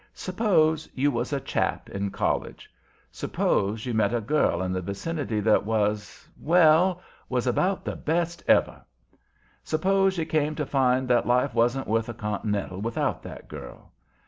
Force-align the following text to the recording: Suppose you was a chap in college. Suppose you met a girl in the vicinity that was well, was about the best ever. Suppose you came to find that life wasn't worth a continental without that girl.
Suppose 0.15 0.89
you 0.95 1.11
was 1.11 1.31
a 1.31 1.39
chap 1.39 1.87
in 1.87 2.09
college. 2.09 2.73
Suppose 3.11 3.85
you 3.85 3.93
met 3.93 4.15
a 4.15 4.19
girl 4.19 4.63
in 4.63 4.71
the 4.73 4.81
vicinity 4.81 5.39
that 5.41 5.63
was 5.63 6.27
well, 6.39 7.03
was 7.29 7.45
about 7.45 7.85
the 7.85 7.95
best 7.95 8.43
ever. 8.47 8.83
Suppose 9.63 10.17
you 10.17 10.25
came 10.25 10.55
to 10.55 10.65
find 10.65 11.07
that 11.09 11.27
life 11.27 11.53
wasn't 11.53 11.85
worth 11.87 12.09
a 12.09 12.15
continental 12.15 12.81
without 12.81 13.21
that 13.21 13.47
girl. 13.47 13.91